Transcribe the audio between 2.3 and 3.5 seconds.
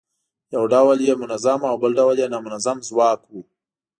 نامنظم ځواک و.